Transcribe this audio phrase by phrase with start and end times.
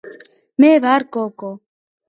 [0.59, 1.51] მე ვარ გოგო